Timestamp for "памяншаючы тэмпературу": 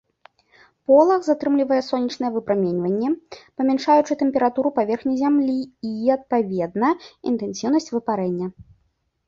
3.57-4.69